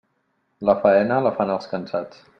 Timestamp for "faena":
0.85-1.19